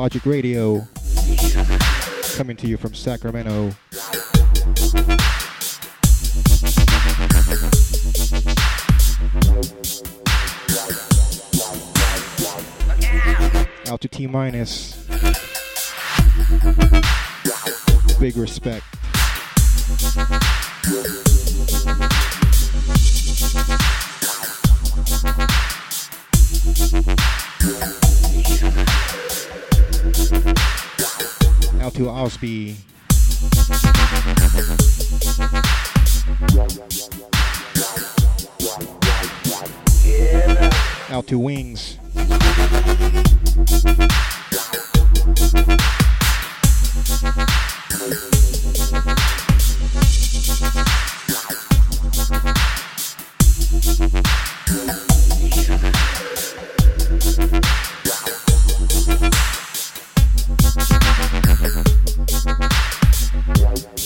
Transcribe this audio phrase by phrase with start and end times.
[0.00, 0.88] Logic Radio
[2.34, 3.66] coming to you from Sacramento.
[13.88, 14.96] Out to T minus.
[18.18, 18.89] Big respect.
[32.30, 32.74] To
[41.10, 41.99] Out to Wings.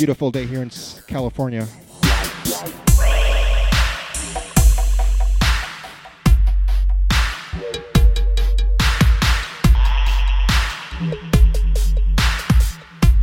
[0.05, 0.71] beautiful day here in
[1.07, 1.67] California.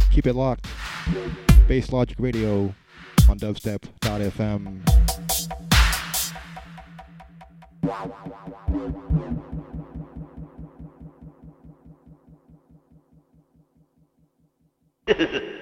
[0.09, 0.65] Keep it locked.
[1.67, 2.73] Bass Logic Radio
[3.29, 4.81] on dubstep.fm.
[15.05, 15.57] Hehehe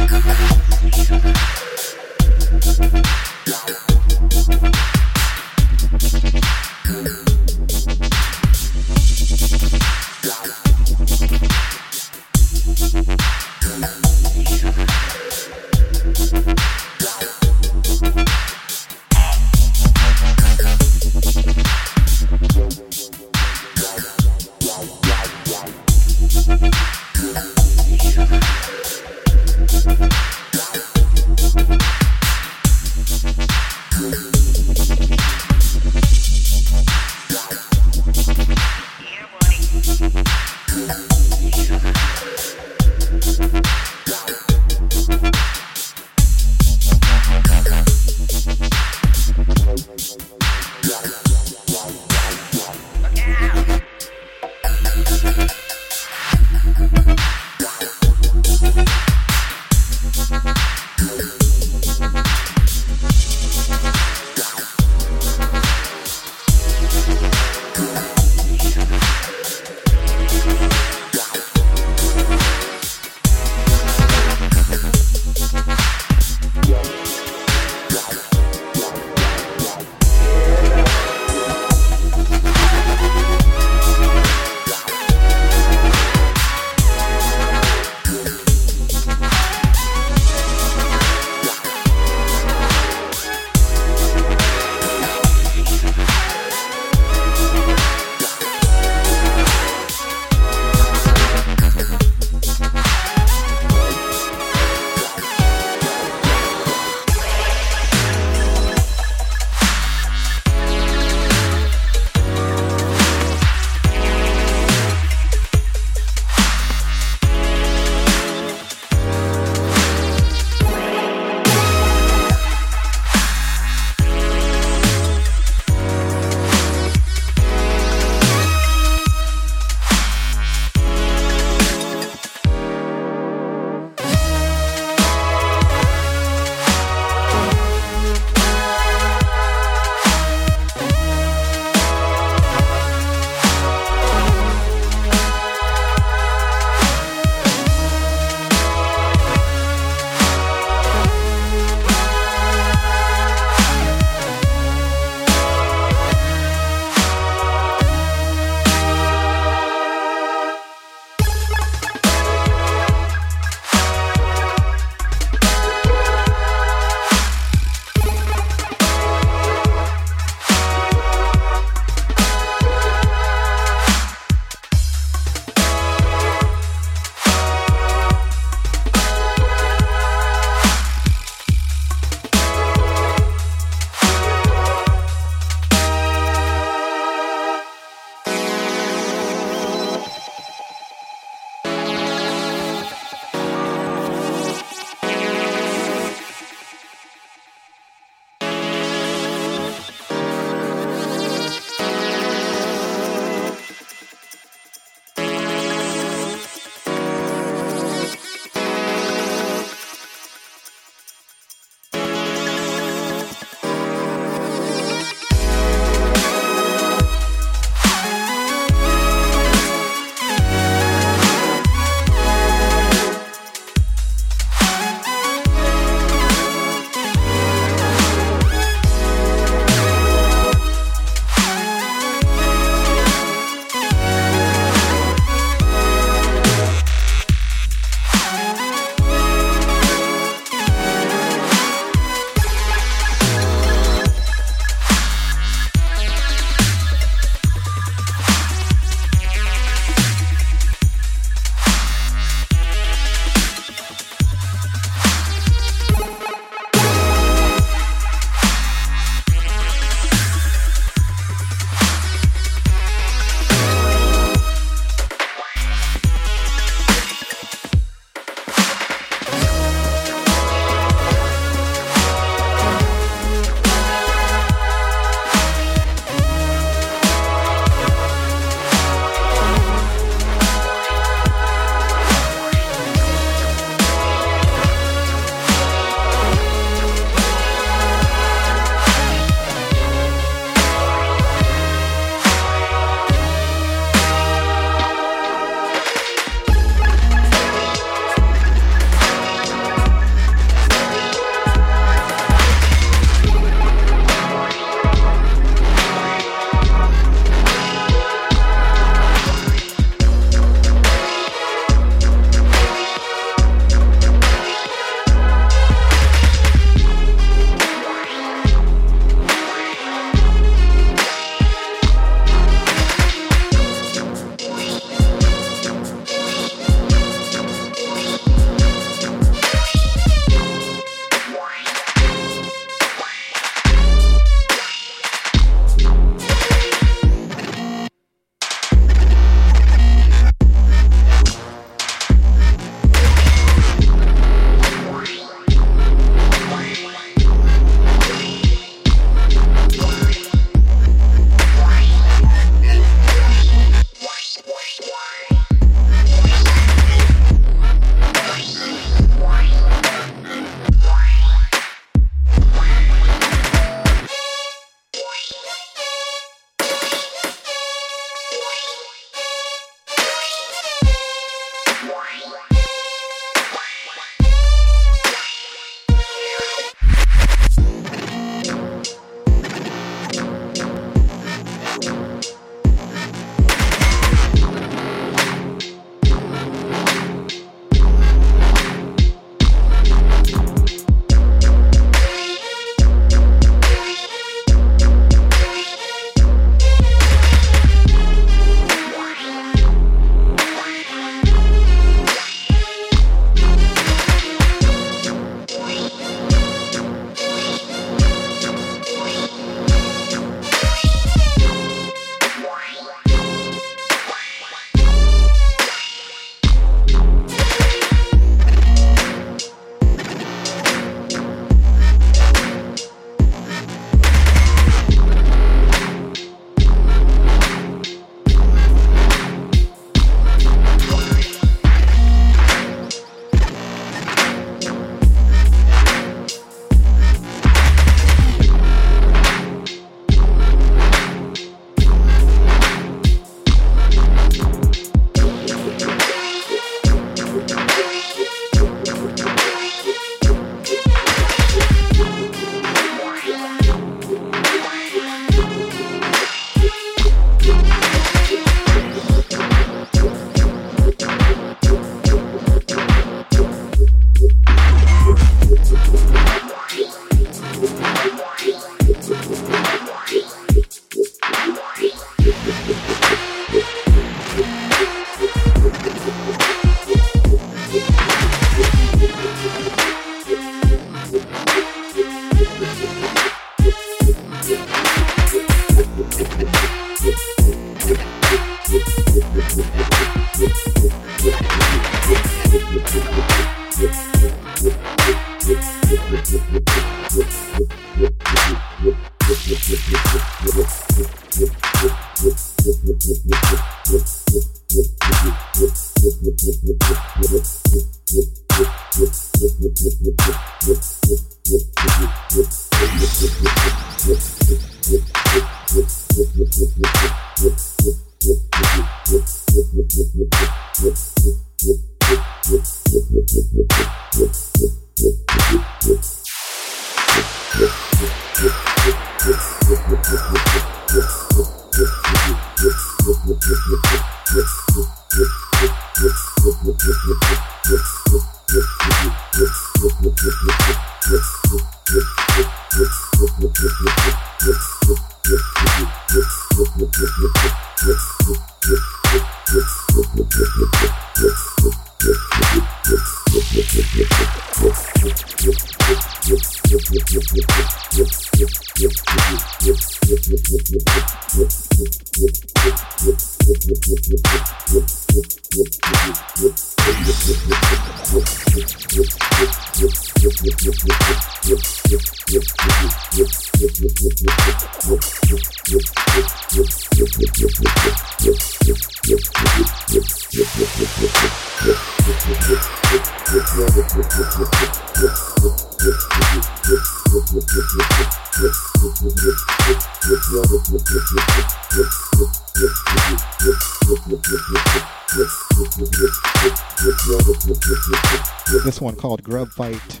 [599.53, 600.00] Thank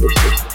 [0.00, 0.49] Gracias.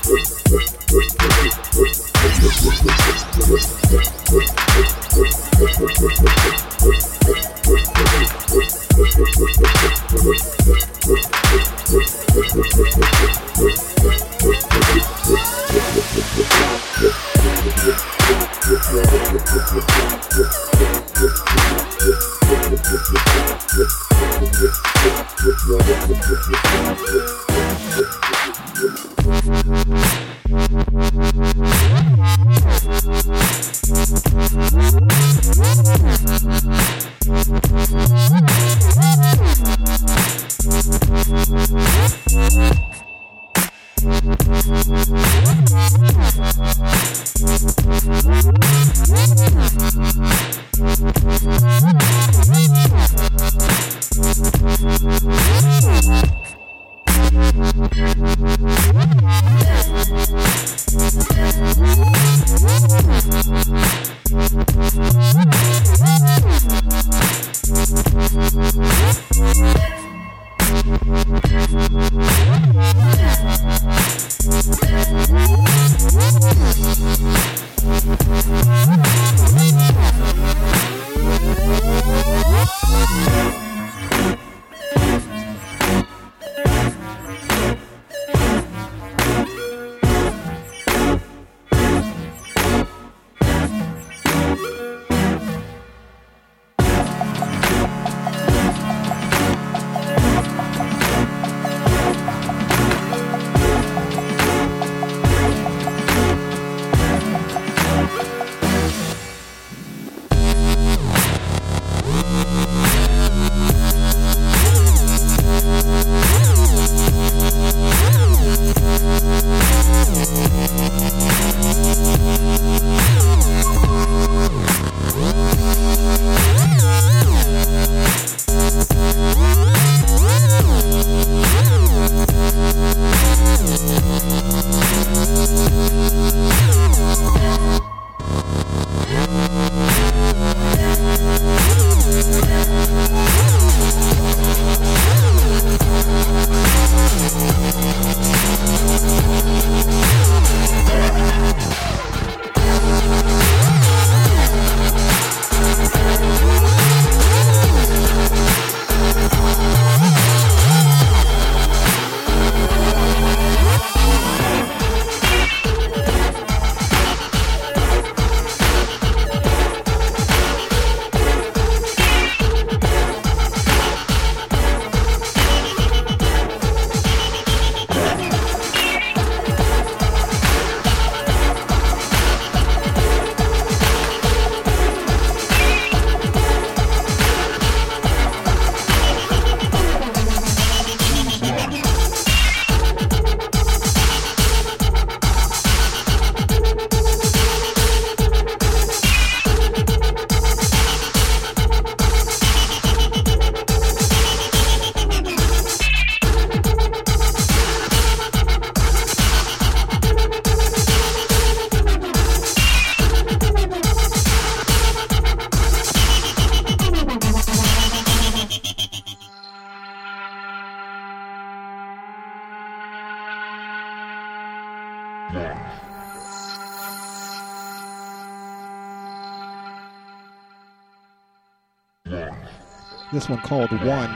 [233.25, 234.13] This one called One.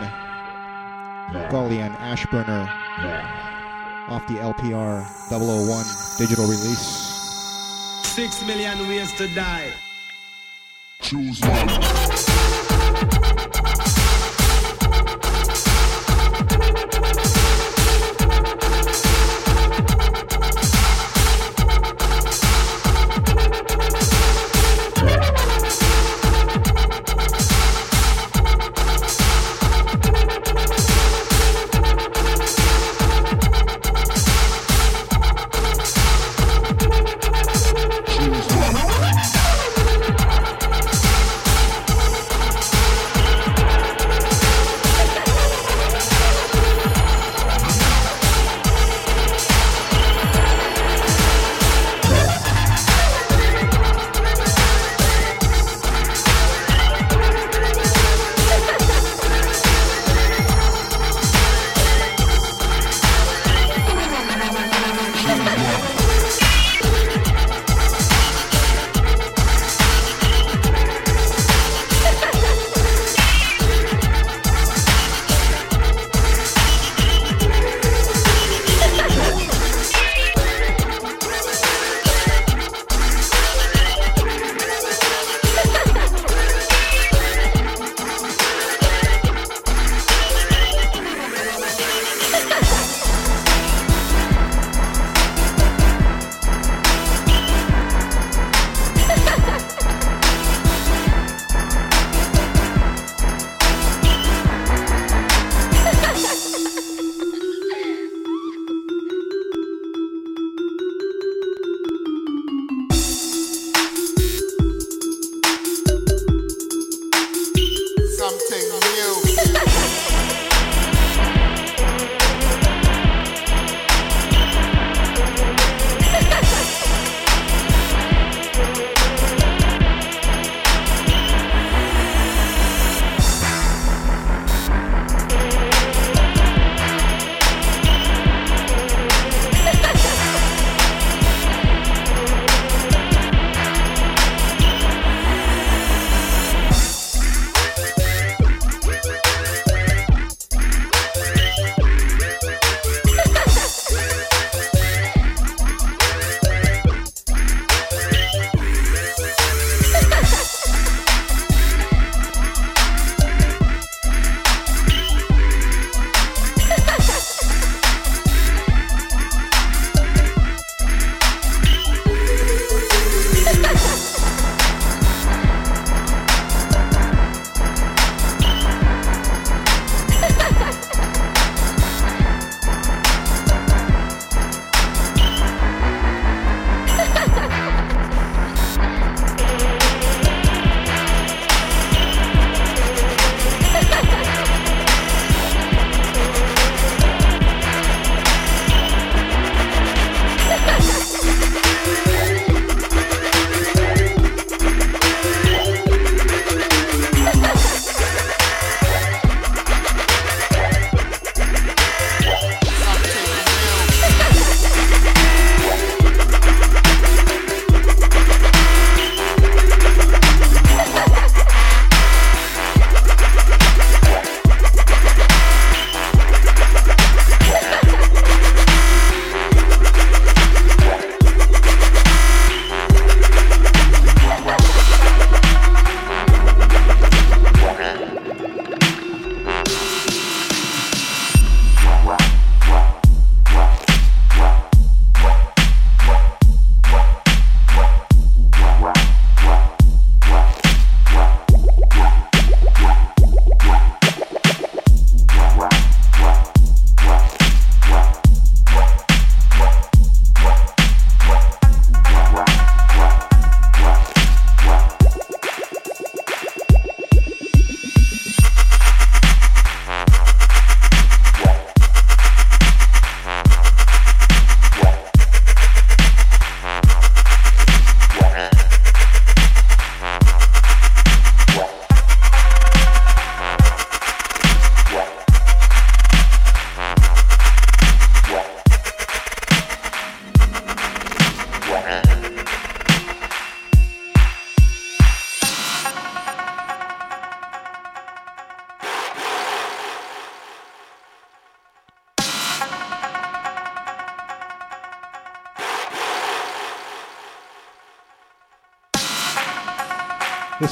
[1.50, 2.70] Gaulian Ashburner
[4.08, 5.86] off the LPR 001
[6.20, 6.78] digital release.
[8.04, 9.72] Six million ways to die.
[11.02, 11.89] Choose one.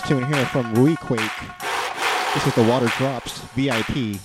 [0.08, 2.34] Tune here from Ruiquake.
[2.34, 4.18] This is the Water Drops VIP.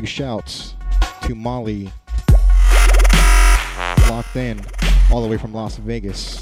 [0.00, 0.76] Big shouts
[1.24, 1.92] to Molly,
[4.08, 4.58] locked in
[5.12, 6.39] all the way from Las Vegas.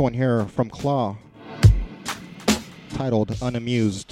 [0.00, 1.16] One here from Claw,
[2.94, 4.09] titled Unamused.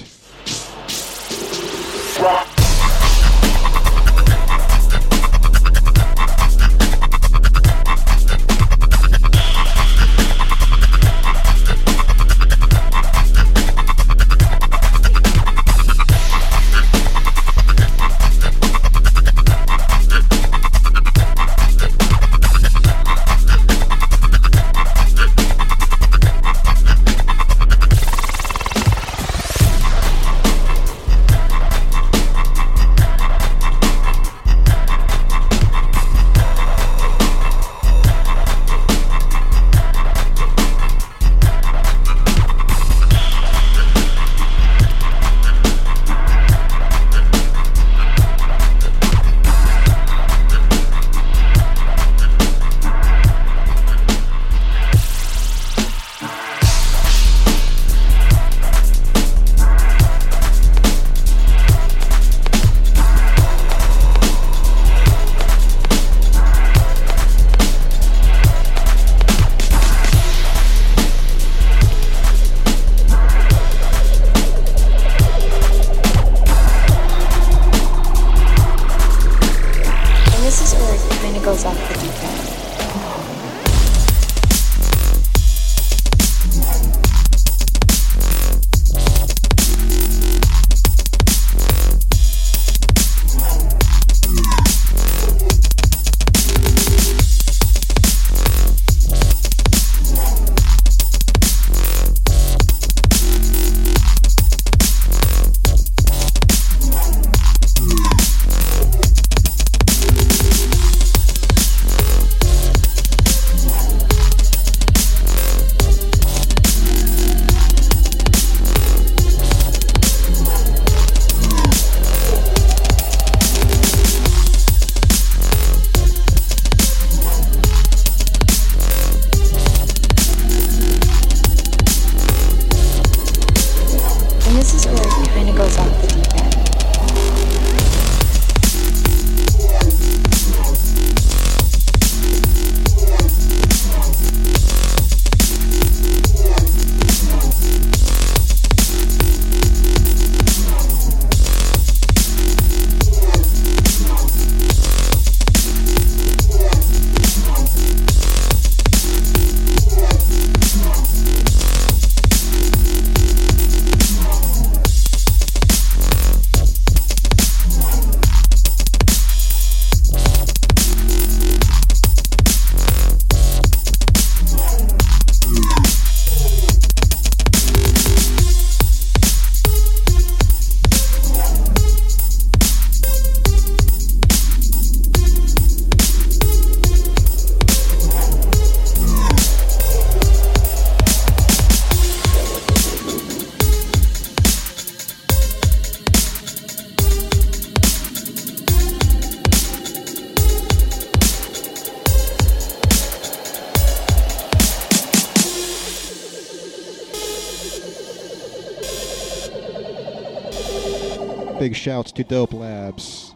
[212.18, 213.32] To Dope Labs.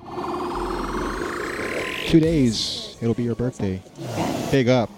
[2.08, 3.80] Two days, it'll be your birthday.
[4.50, 4.90] Big up.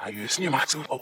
[0.00, 1.00] I use new matter of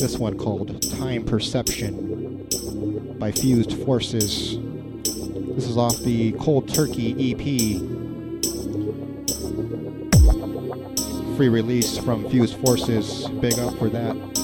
[0.00, 1.24] agree.
[1.26, 2.46] Perception
[3.18, 4.56] by Fused Forces.
[5.56, 7.40] This is off the Cold Turkey EP.
[11.36, 13.26] Free release from Fused Forces.
[13.40, 14.37] Big up for that.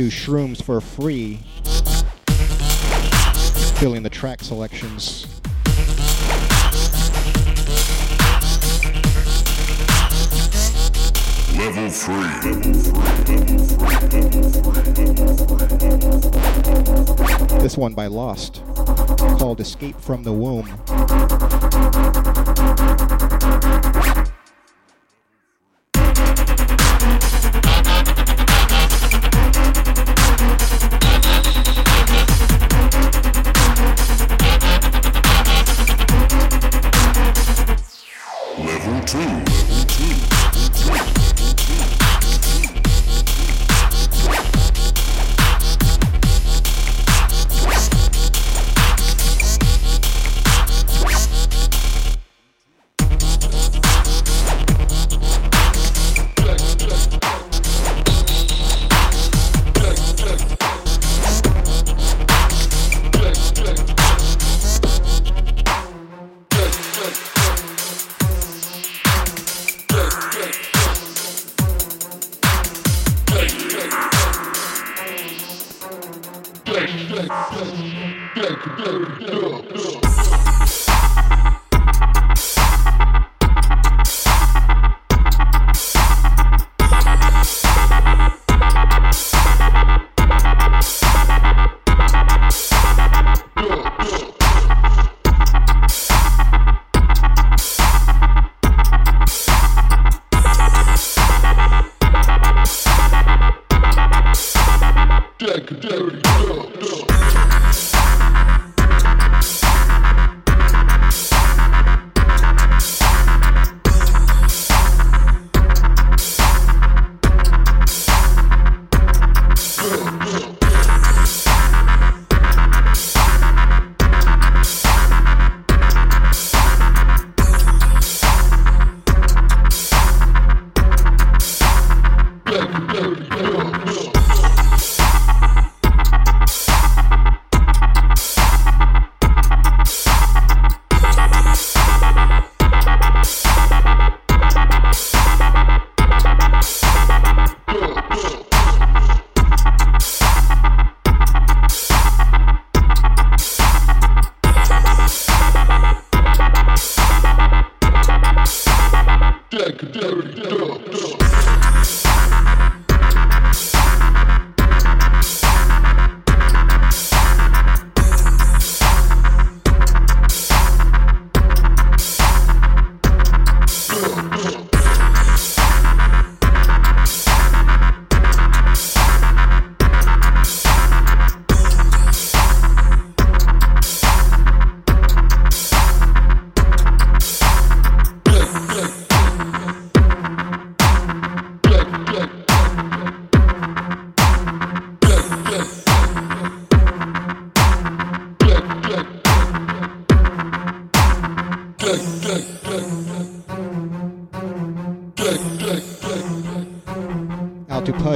[0.00, 1.40] To Shrooms for free,
[3.78, 5.26] filling the track selections.
[11.54, 12.30] Level three.
[17.58, 18.62] This one by Lost,
[19.38, 20.66] called Escape from the Womb.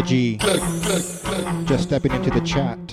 [0.05, 0.37] G
[1.67, 2.84] Just stepping into the chat.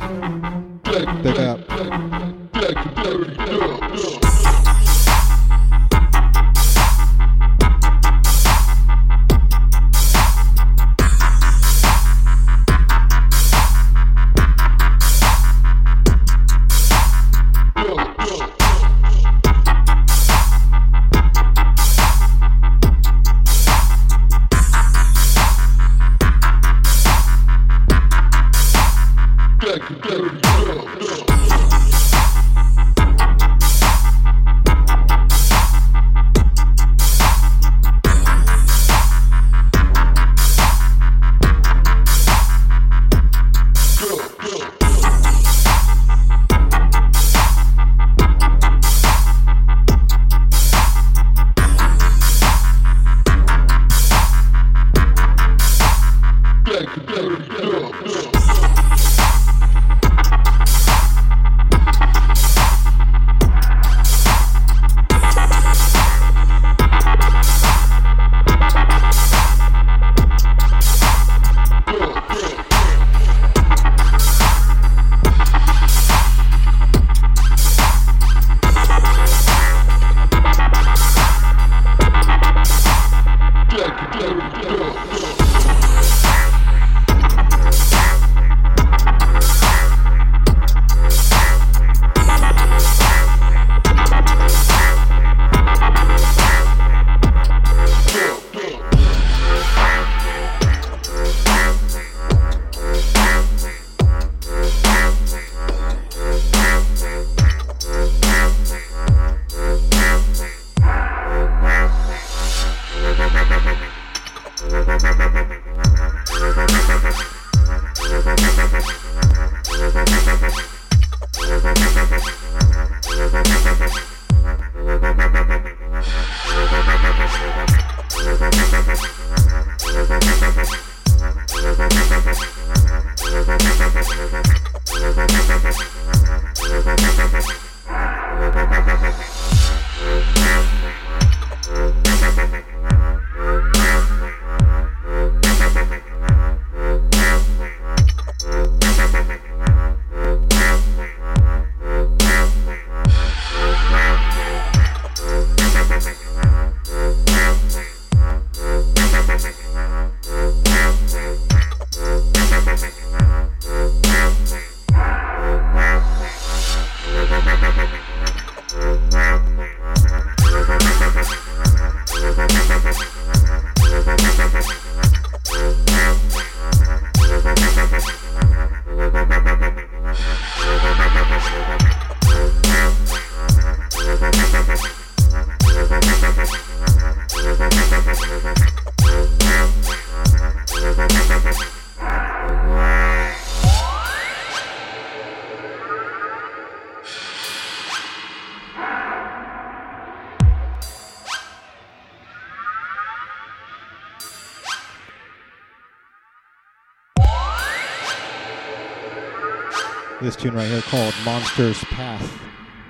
[210.21, 212.39] This tune right here called Monster's Path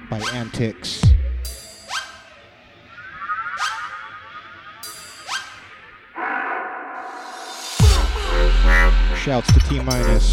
[0.10, 1.02] by Antics.
[9.16, 10.30] Shouts to T minus.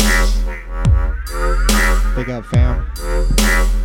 [2.17, 3.78] Big up, fam.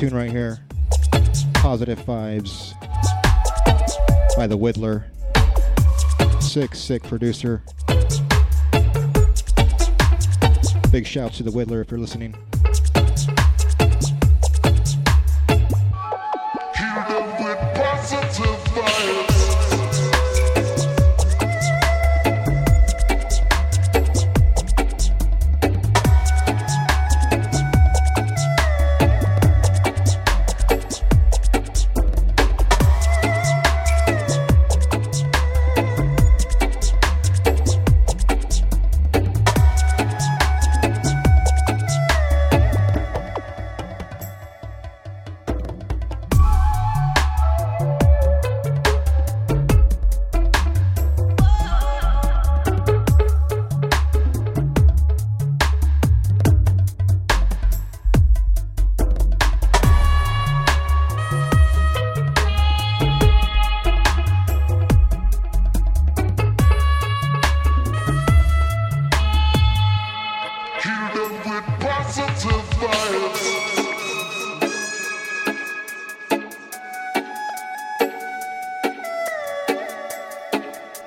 [0.00, 0.58] Tune right here.
[1.52, 2.72] Positive Vibes
[4.34, 5.04] by the Whittler.
[6.42, 7.62] Sick, sick producer.
[10.90, 12.34] Big shout to the Whittler if you're listening.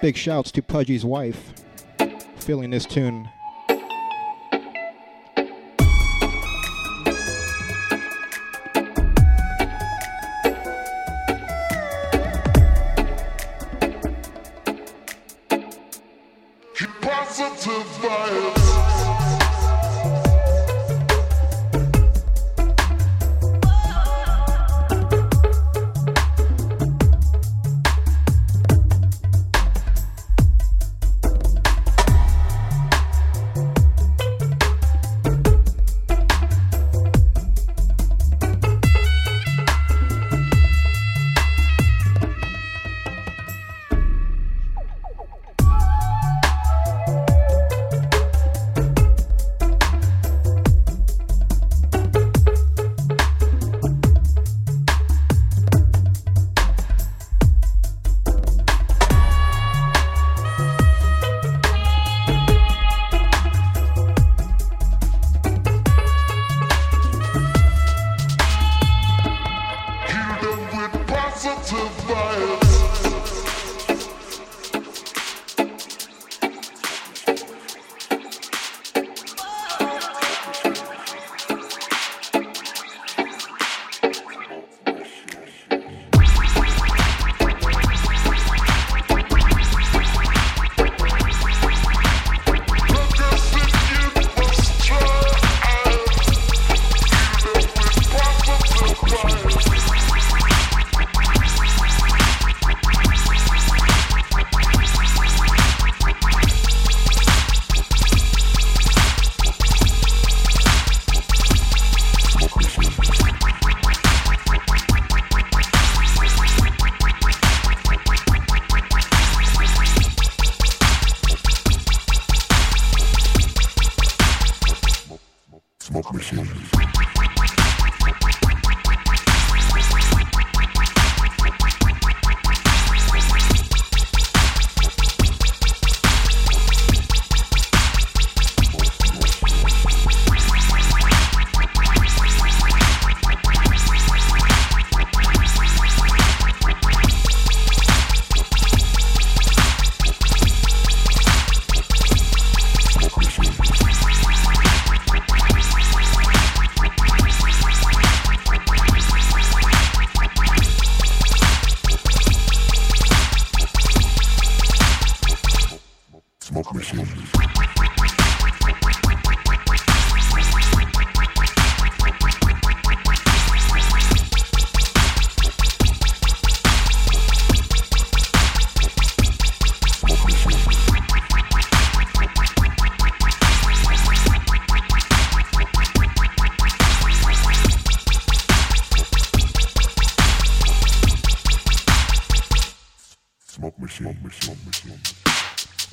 [0.04, 1.54] Big shouts to Pudgy's wife,
[2.36, 3.30] filling this tune.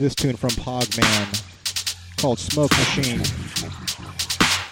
[0.00, 3.22] This tune from Pogman called Smoke Machine.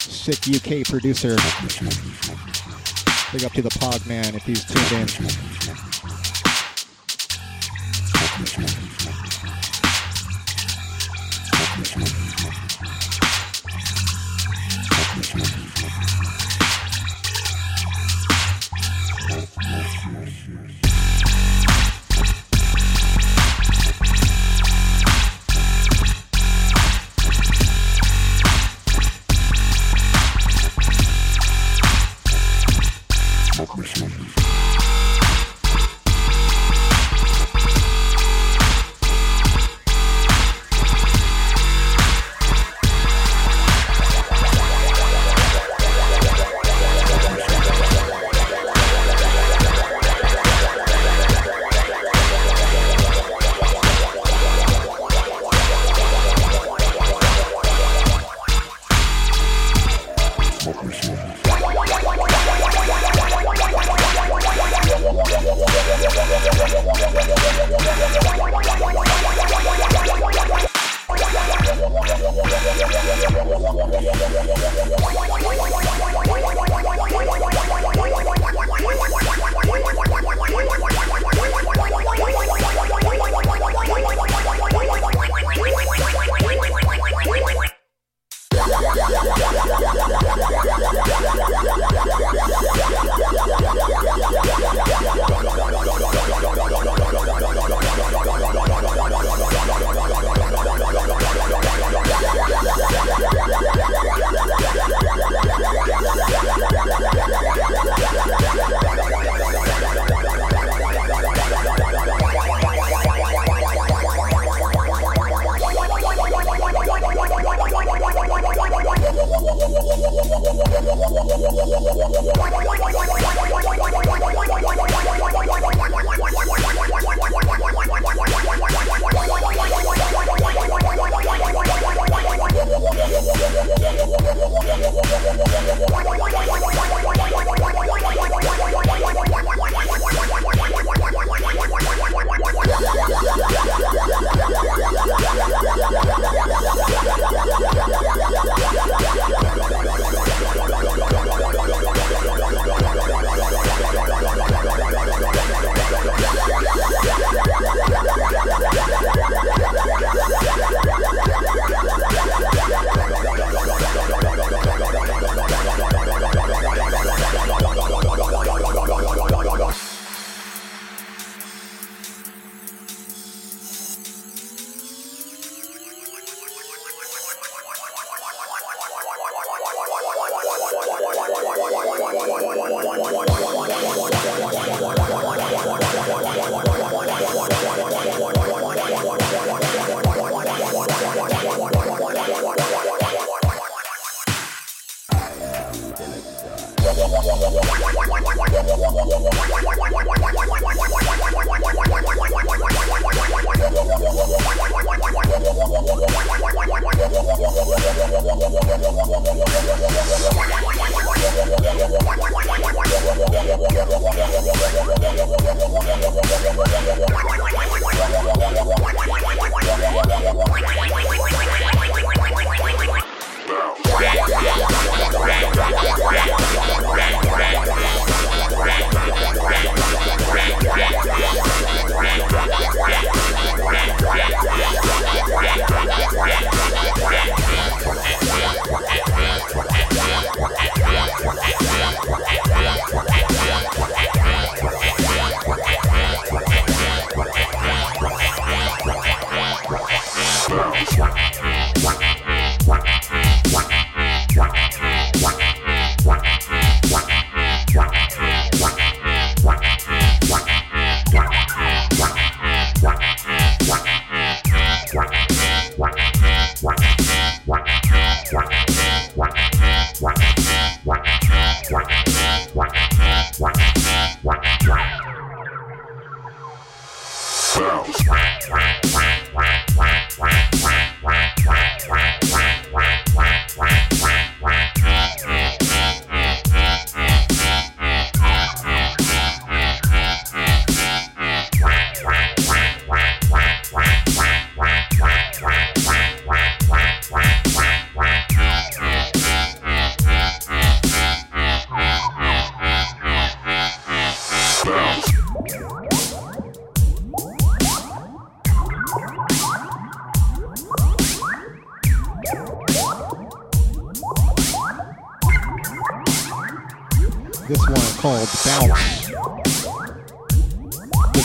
[0.00, 1.36] Sick UK producer.
[3.32, 5.08] Big up to the Pogman if he's tuned in.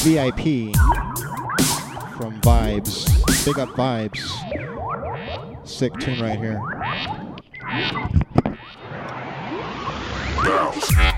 [0.03, 0.75] VIP
[2.17, 3.05] from Vibes.
[3.45, 4.29] Big up Vibes.
[5.67, 6.61] Sick tune right here.
[10.43, 11.12] know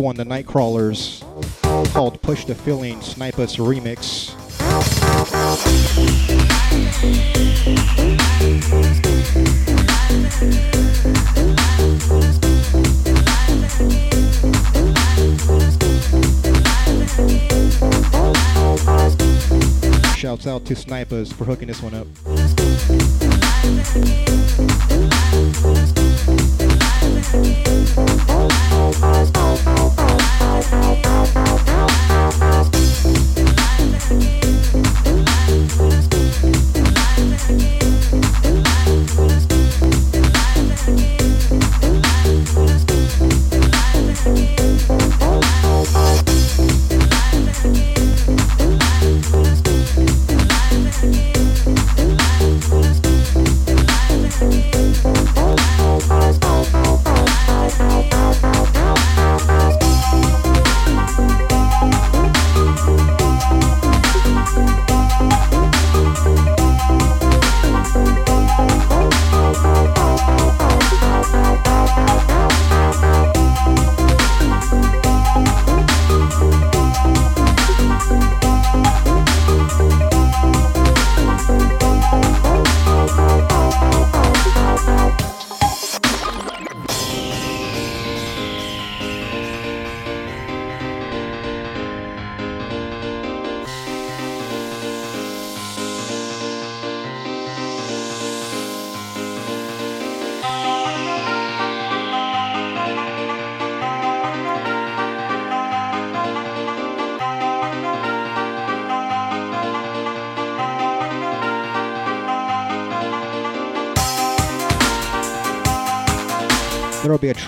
[0.00, 1.22] one, the Nightcrawlers,
[1.92, 4.34] called Push the Feeling Snipe Us Remix.
[20.16, 22.06] Shouts out to Snipers for hooking this one up.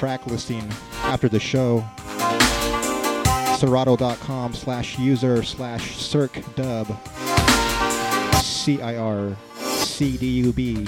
[0.01, 0.67] Track listing
[1.03, 1.85] after the show.
[3.59, 6.87] Serato.com slash user slash circdub.
[8.41, 10.87] C I R C D U B.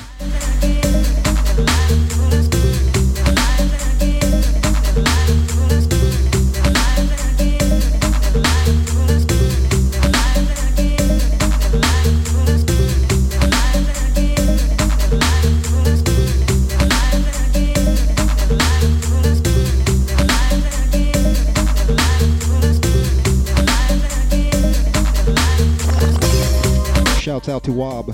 [27.73, 28.12] To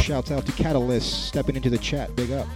[0.00, 2.16] Shouts out to Catalyst stepping into the chat.
[2.16, 2.46] Big up.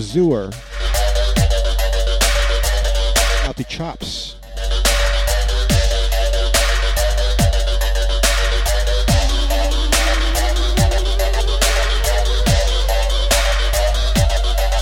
[0.00, 0.50] Out Azure.
[3.44, 4.36] Out to Chops.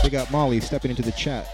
[0.05, 1.49] We got Molly stepping into the chat.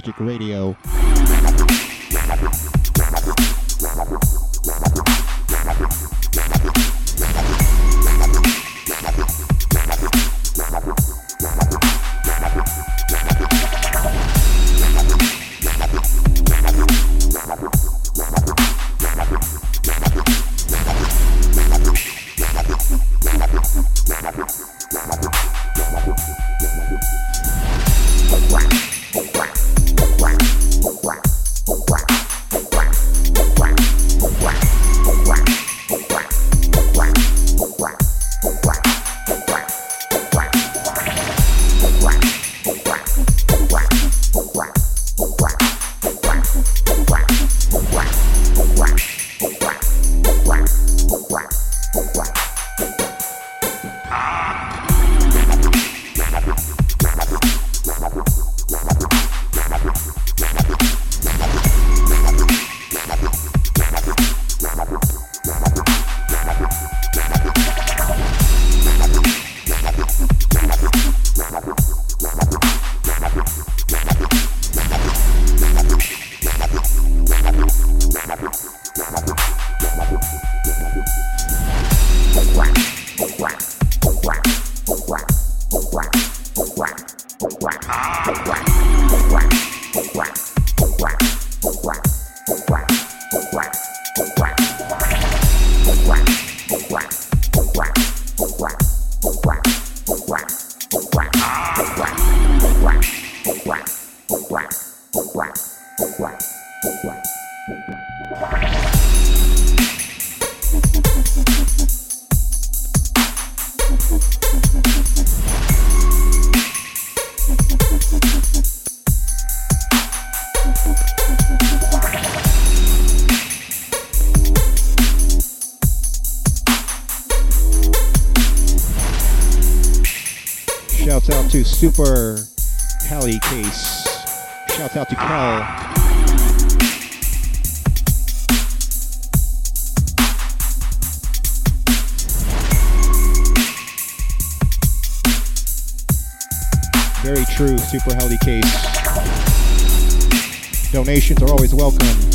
[0.00, 1.51] Super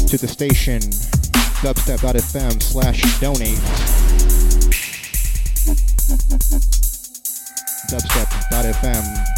[0.07, 0.79] to the station
[1.59, 3.57] dubstep.fm slash donate.
[7.89, 9.36] Dubstep.fm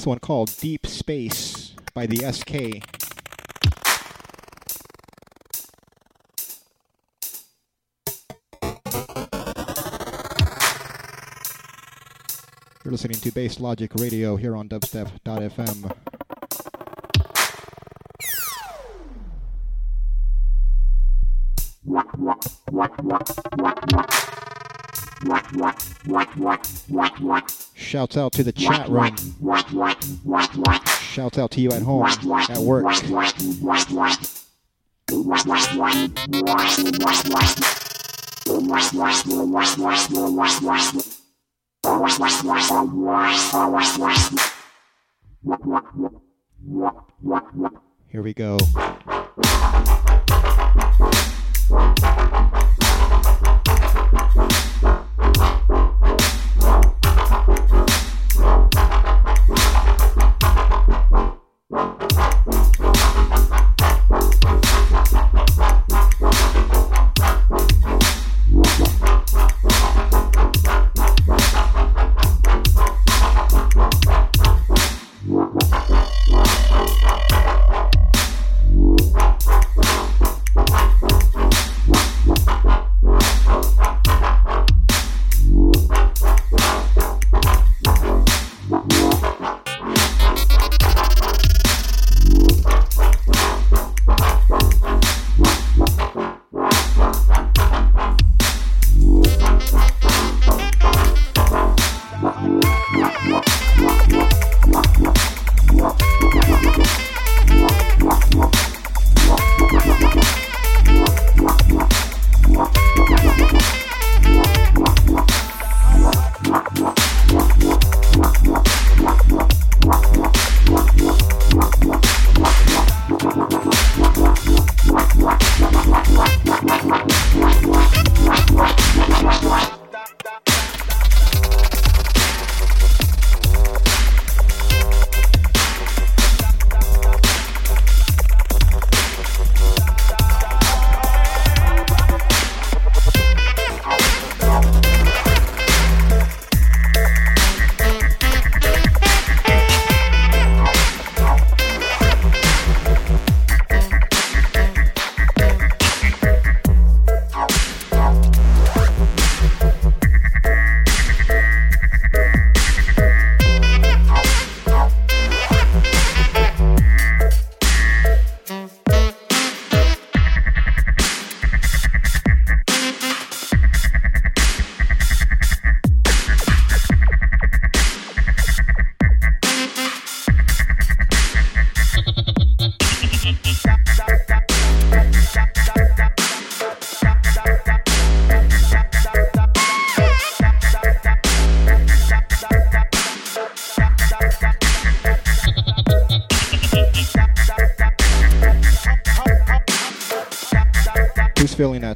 [0.00, 2.80] This one called Deep Space by the SK.
[12.82, 15.94] You're listening to Bass Logic Radio here on dubstep.fm.
[27.80, 29.16] Shouts out to the chat room.
[31.00, 32.86] Shouts out to you at home, at work.
[48.08, 48.58] Here we go.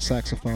[0.05, 0.54] Saxophone.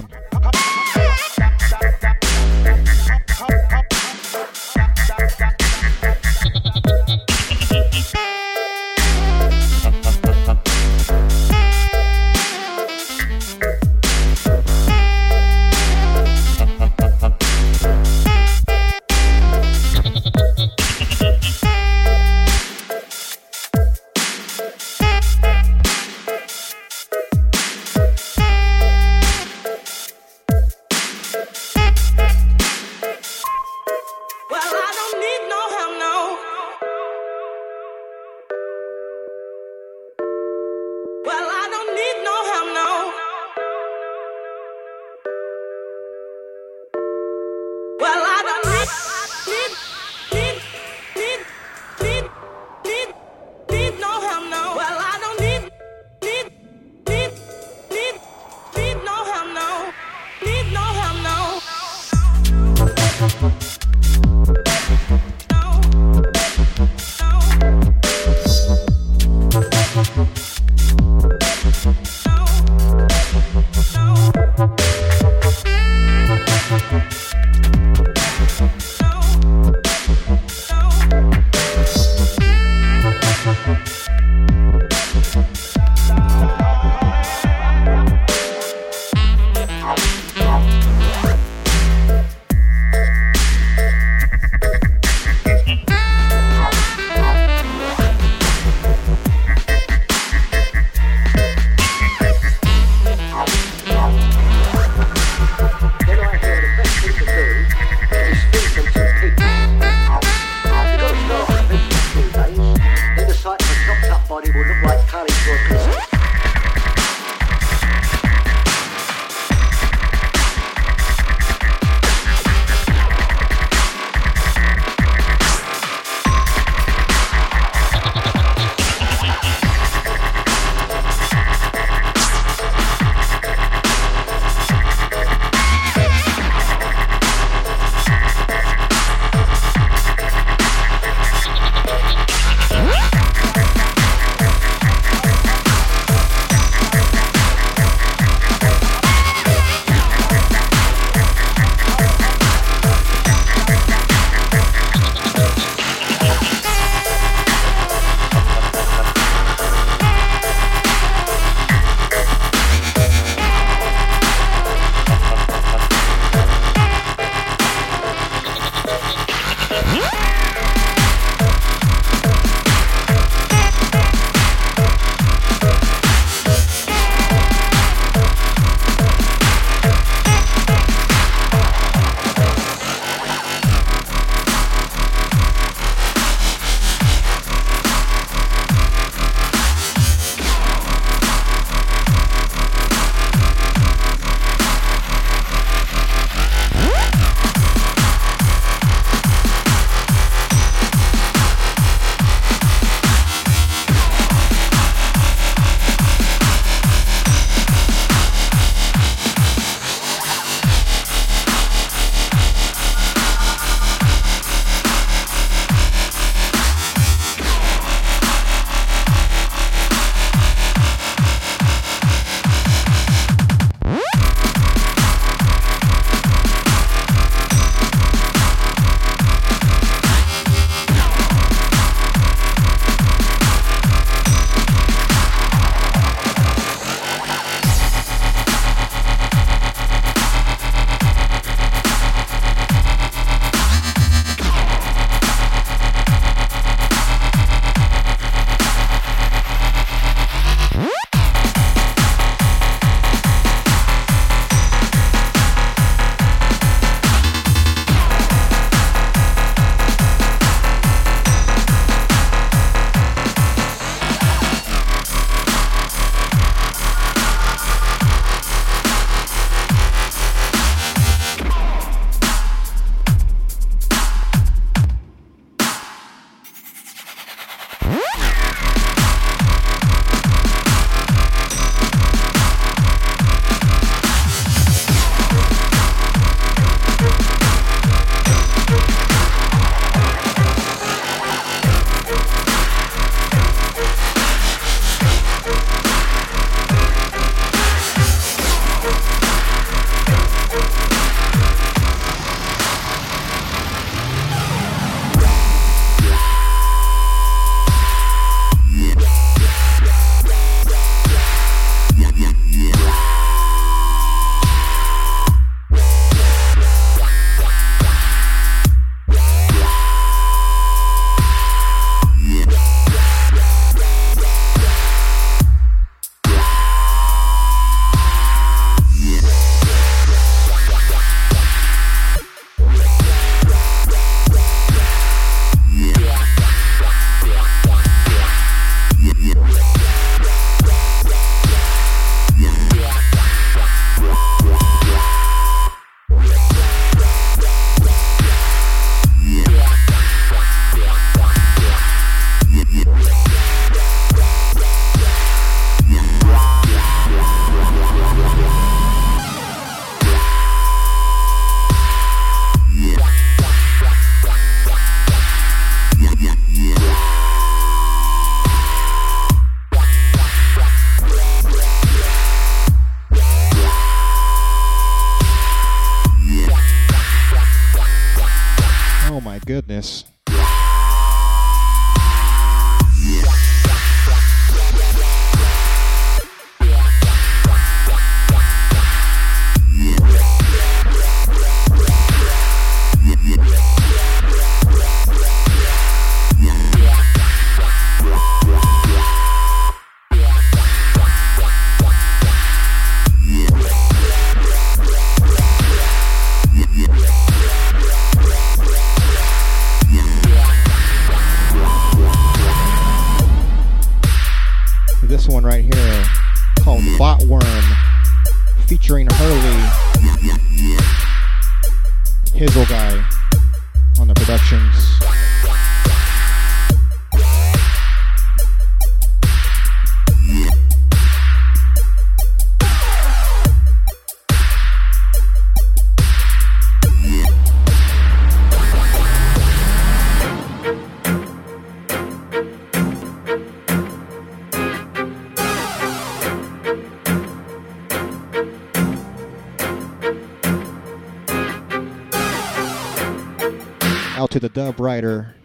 [454.68, 455.37] Out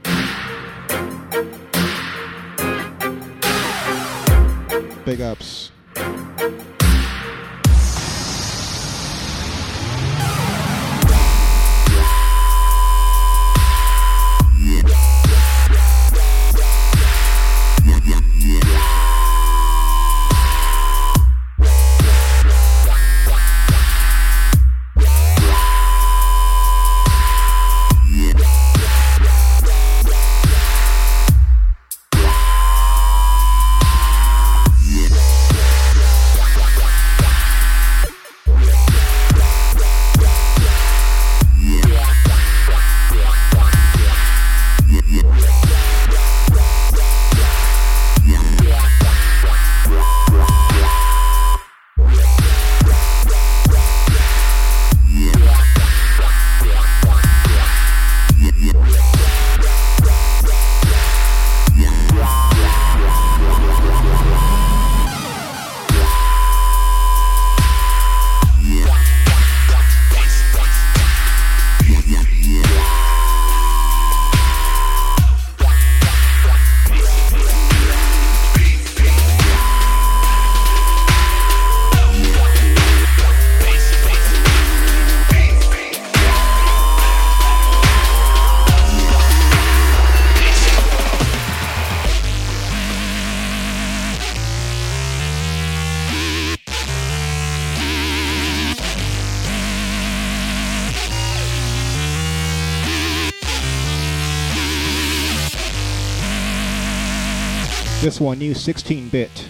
[108.23, 109.49] one, new 16 bit.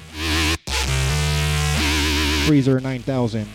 [2.48, 3.48] Freezer 9000.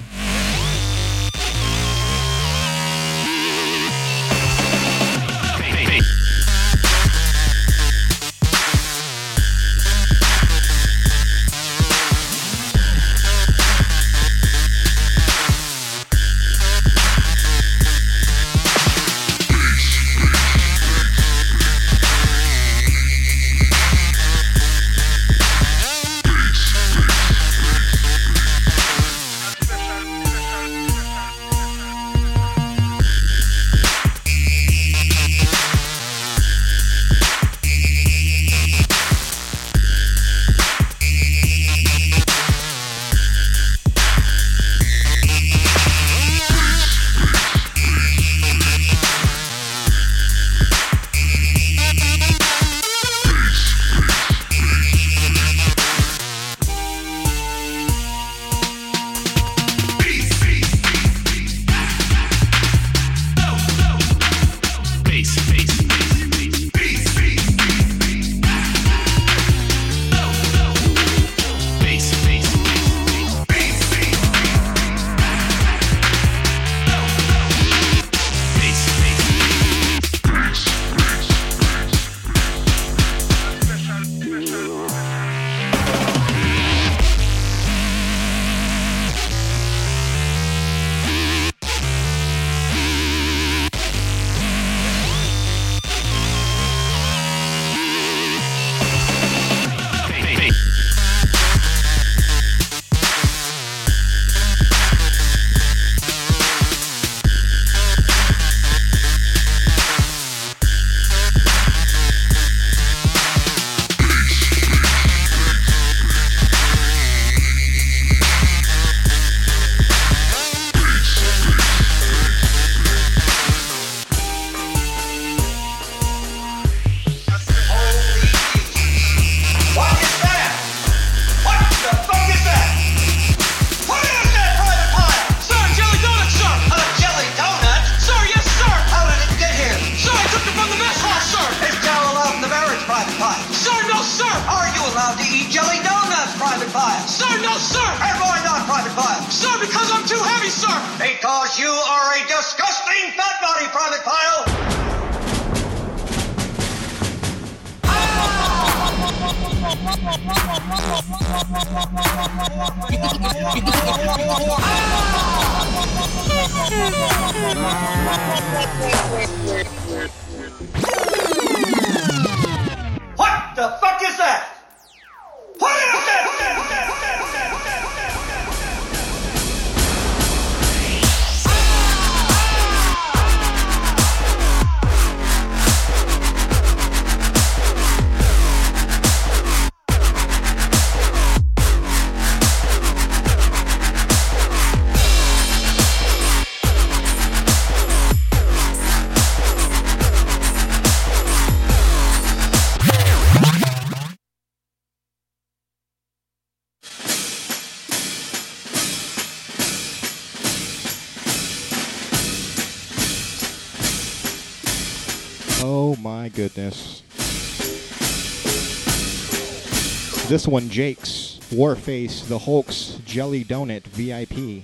[220.29, 224.63] This one, Jake's Warface, the Hulk's Jelly Donut VIP.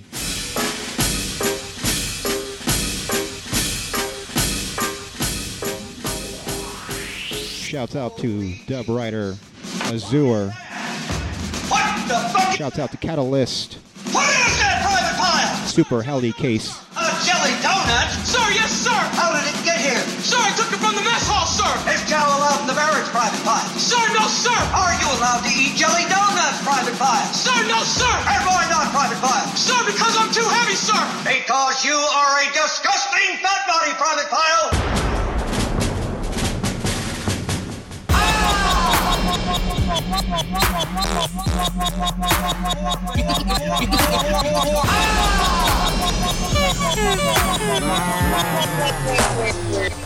[7.65, 9.35] Shouts out to Dub Rider
[9.85, 10.51] Azure.
[11.67, 12.55] What the fuck?
[12.55, 13.79] Shouts out to Catalyst,
[14.13, 15.67] What is that, Private Pile?
[15.67, 16.77] Super Heli Case.
[16.95, 18.13] A jelly donut?
[18.23, 18.91] Sir, yes, sir.
[18.91, 19.97] How did it get here?
[20.21, 21.65] Sir, I took it from the mess hall, sir.
[21.91, 23.74] Is chow allowed in the barracks, Private Pile?
[23.85, 24.49] Sir, no, sir.
[24.49, 27.31] Are you allowed to eat jelly donuts, Private Pile?
[27.31, 28.09] Sir, no, sir.
[28.09, 29.45] And why not, Private Pile?
[29.55, 30.97] Sir, because I'm too heavy, sir.
[31.21, 34.95] Because you are a disgusting fat body, Private Pile.
[49.75, 49.93] What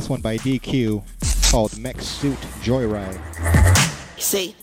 [0.00, 1.02] This one by DQ
[1.50, 3.20] called Mech Suit Joyride.
[4.18, 4.56] See?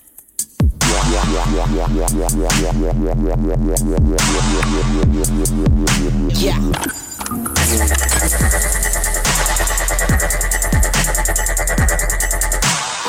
[6.34, 6.57] Yeah.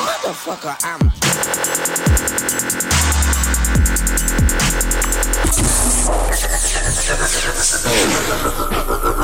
[0.04, 1.10] Motherfucker, I'm.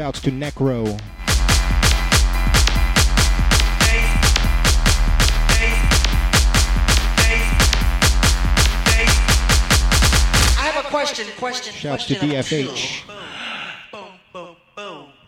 [0.00, 0.98] shouts to Necro.
[10.56, 12.66] I have a question, question, Shouts to question.
[12.66, 13.02] DFH.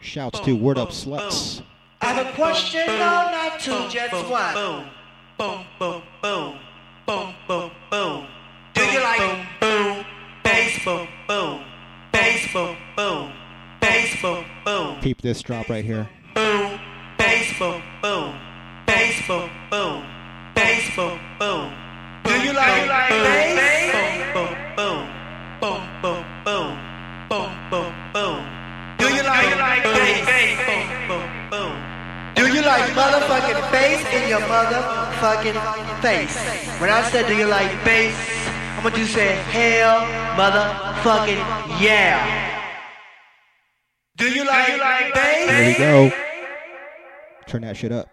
[0.01, 1.61] Shouts to Word Up Sluts.
[2.01, 4.87] I have a question, no, not two, just one.
[15.33, 16.07] this drop right here.
[16.35, 16.79] Boom,
[17.17, 18.37] baseball, boom,
[18.87, 20.05] baseball, boom,
[20.55, 21.73] baseball, boom.
[22.25, 24.53] Do you like, like baseball?
[24.77, 25.09] Boom,
[25.63, 26.73] boom, boom, boom,
[27.31, 28.45] boom, boom, boom.
[29.01, 29.85] Do you like, you like
[30.29, 30.85] baseball?
[31.09, 31.75] Boom, boom.
[32.35, 35.57] Do you like motherfucking bass in your motherfucking
[36.05, 36.37] face?
[36.79, 38.13] When I said, do you like bass?
[38.77, 40.01] I'm gonna do say, hell,
[40.37, 41.41] motherfucking
[41.81, 42.52] yeah.
[45.95, 46.11] Oh.
[47.47, 48.12] Turn that shit up.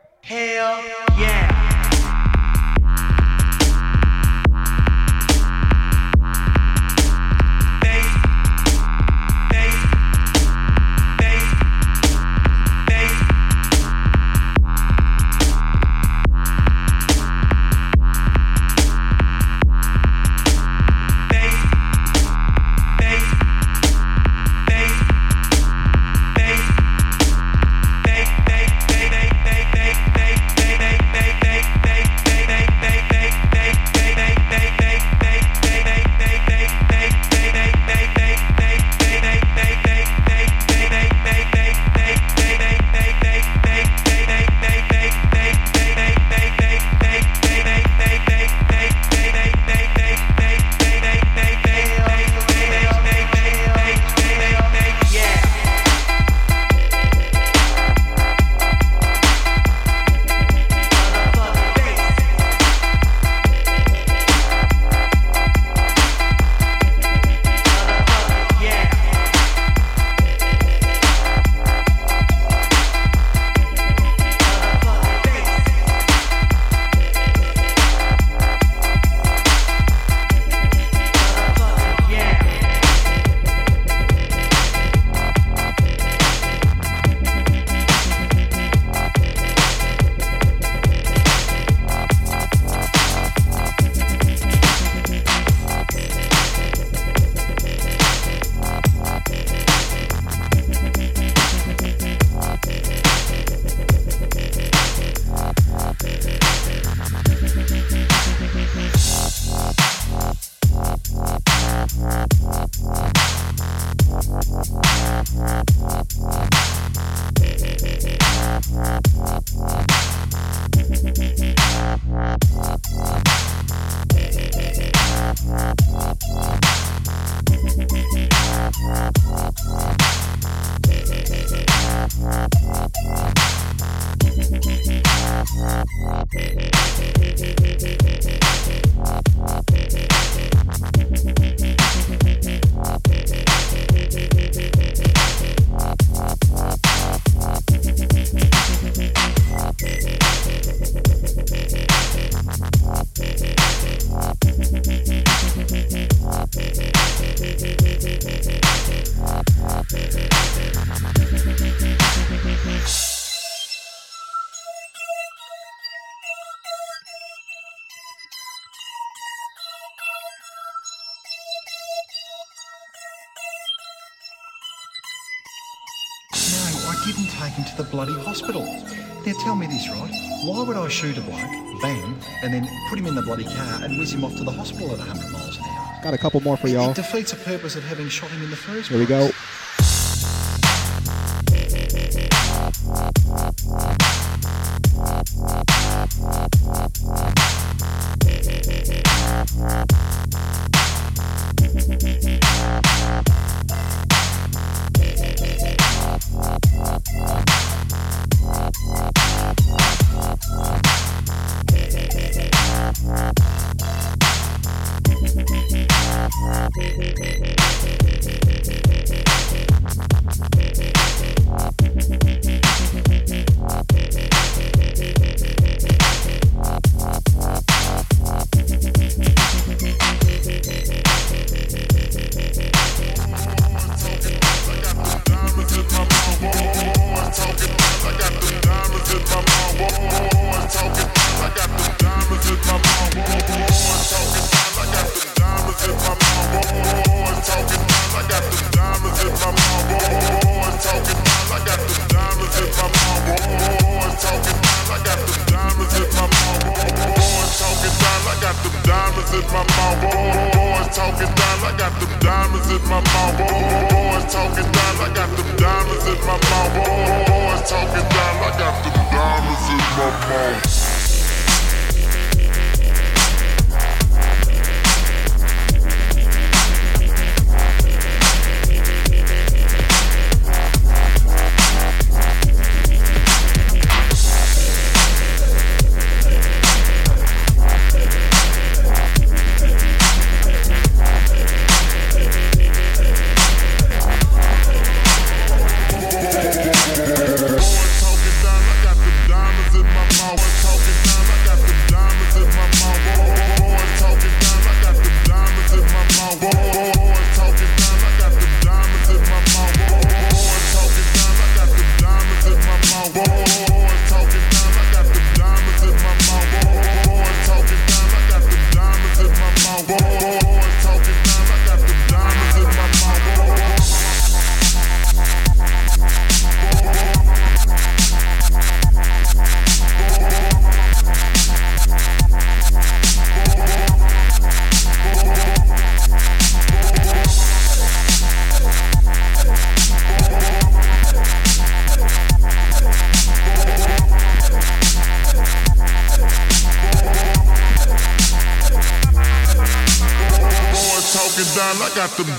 [180.90, 181.38] I shoot a bloke,
[181.84, 184.50] bang, and then put him in the bloody car and whiz him off to the
[184.52, 186.00] hospital at 100 miles an hour?
[186.02, 186.90] Got a couple more for y'all.
[186.90, 188.98] It defeats the purpose of having shot him in the first place.
[188.98, 189.30] Here we go.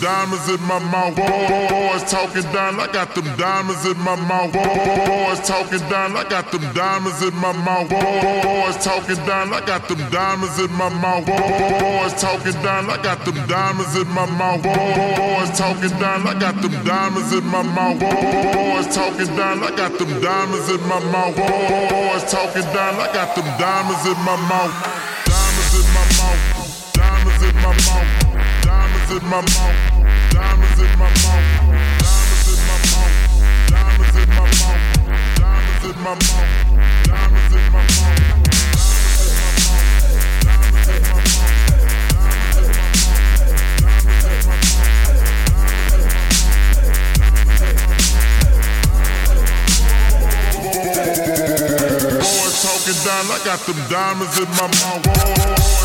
[0.01, 1.15] Diamonds in my mouth.
[1.17, 4.53] Boys talking down, I got them diamonds in my mouth.
[4.53, 7.89] Boys talking down, I got them diamonds in my mouth.
[7.91, 11.27] Boys talking down, I got them diamonds in my mouth.
[11.27, 14.63] Boys talking down, I got them diamonds in my mouth.
[14.63, 18.01] Boys talking down, I got them diamonds in my mouth.
[18.01, 21.37] Boys talking down, I got them diamonds in my mouth.
[21.37, 24.90] Boys talking down, I got them diamonds in my mouth.
[29.21, 29.77] In my mouth.
[30.31, 31.45] Diamonds in my mouth.
[32.01, 33.15] Diamonds in my mouth.
[33.69, 34.81] Diamonds in my mouth.
[35.37, 36.51] Diamonds in my mouth.
[37.05, 38.41] Diamonds in my mouth.
[52.21, 55.80] Boys talking down, I got them diamonds in my mouth.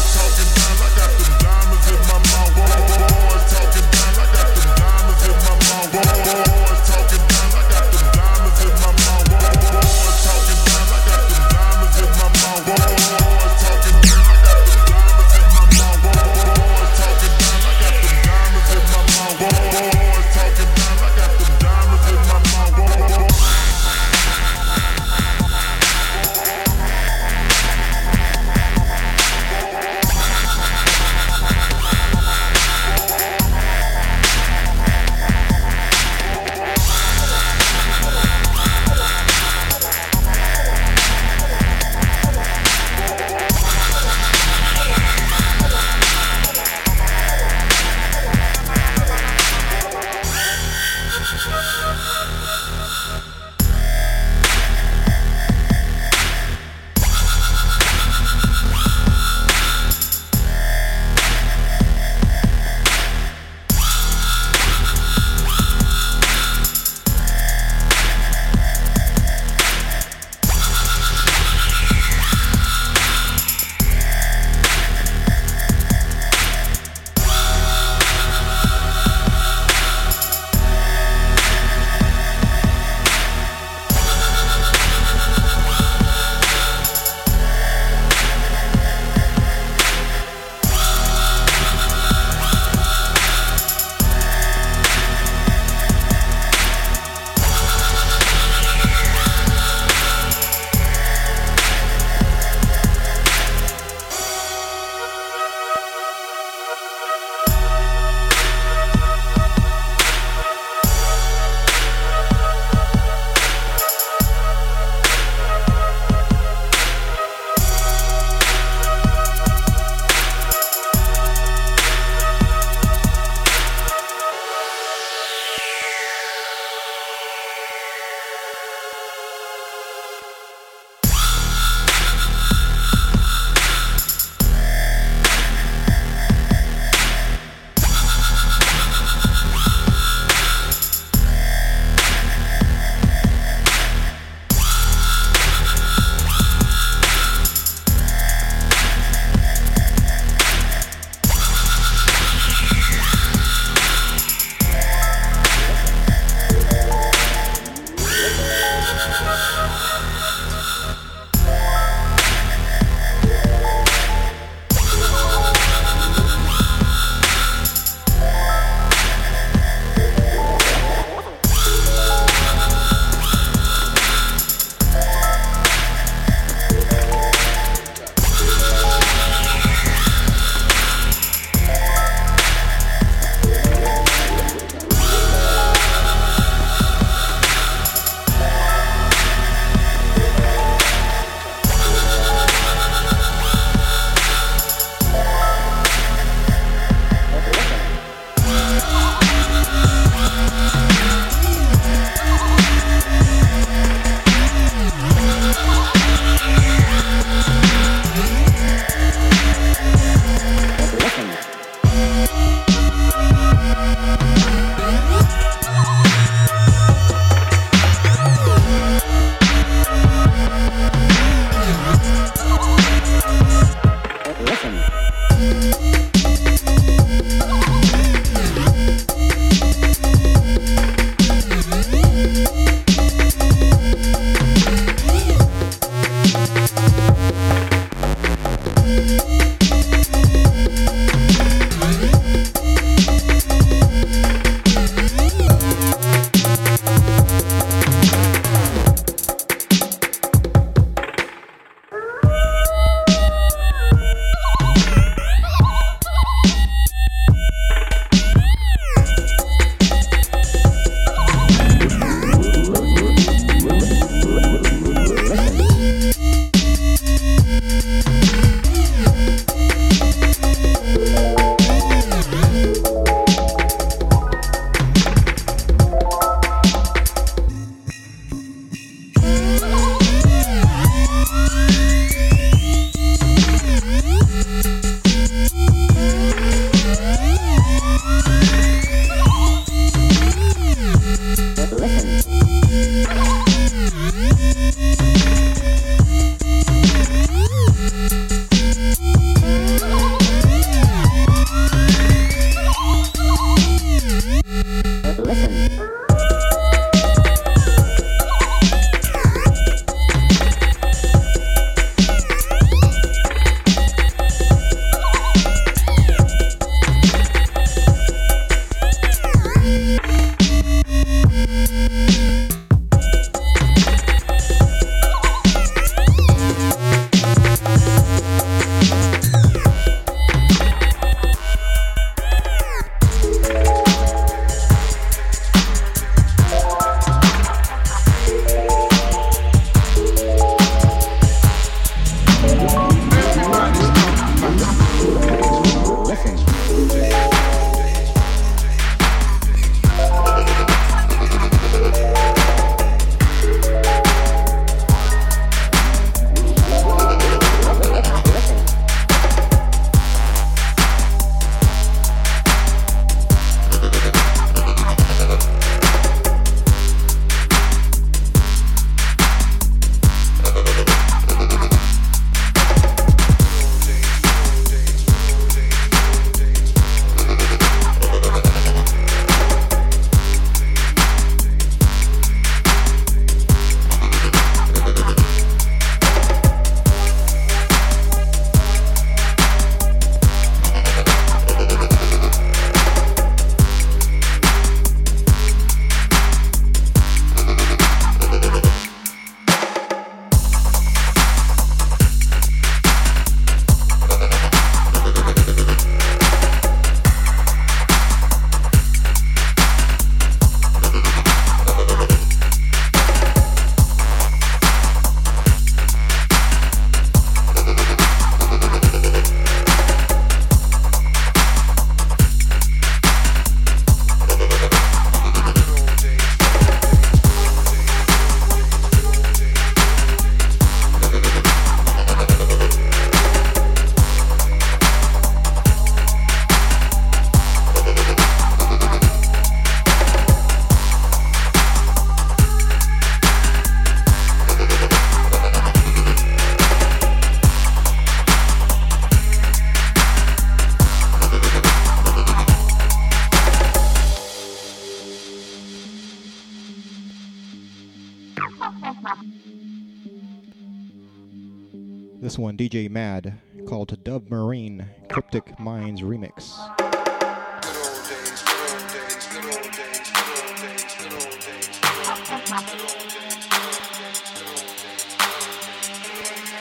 [462.26, 466.56] This one, DJ Madd, called Dub Marine Cryptic Minds Remix.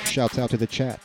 [0.05, 1.01] Shouts out to the chat.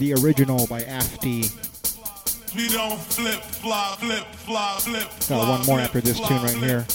[0.00, 1.52] The Original by Afty.
[2.56, 5.06] We don't flip, flop, flip, flop, flip.
[5.28, 6.86] Got one more after this tune right here.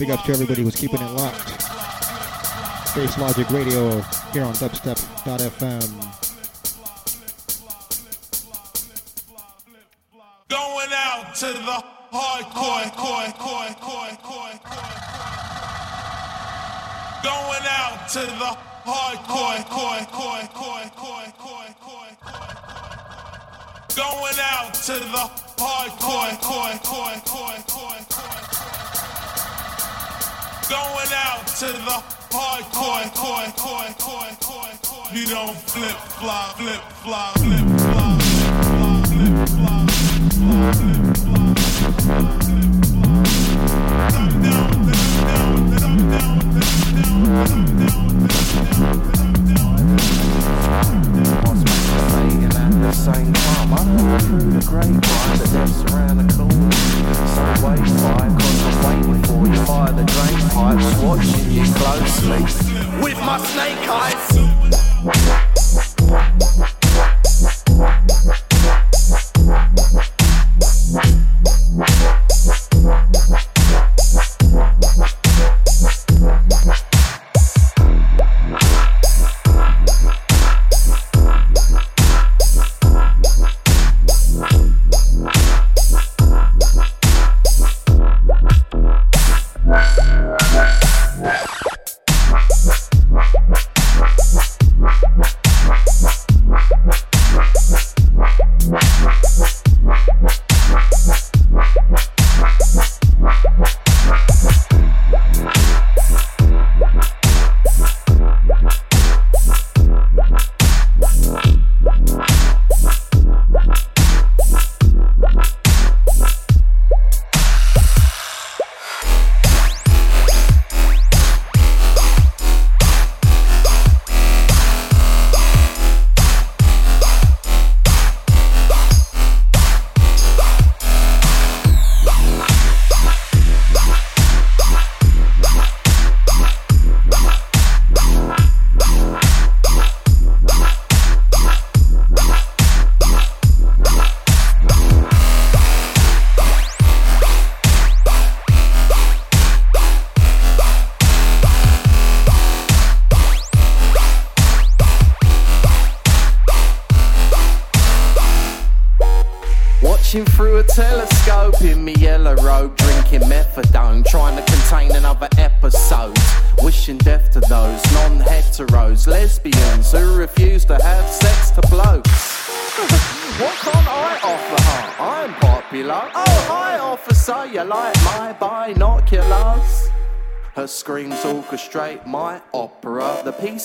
[0.00, 1.46] Big up to everybody who's keeping it locked.
[2.96, 4.00] Bass Logic Radio
[4.32, 6.07] here on dubstep.fm.
[25.96, 26.78] hardcore,
[30.68, 33.10] going out to the hardcore,
[33.56, 35.12] hardcore.
[35.12, 37.77] You don't flip flop, flip flop, flip.
[62.28, 64.37] With my snake eyes.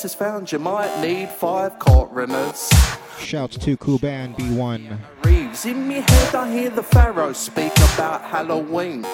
[0.04, 2.70] Is found, you might need five courtroomers.
[3.20, 4.98] Shouts to Kuban B1.
[5.24, 9.06] Reeves, in me head I hear the pharaoh speak about Halloween.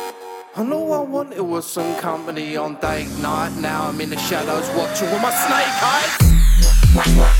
[0.55, 3.55] And all I wanted was some company on date night.
[3.59, 7.38] Now I'm in the shadows watching with my snake eyes.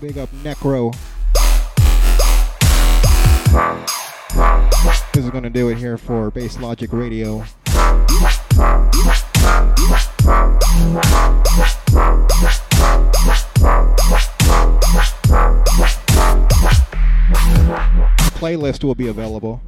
[0.00, 0.96] Big up Necro.
[5.12, 7.44] This is gonna do it here for Bass Logic Radio.
[18.38, 19.60] Playlist will be available.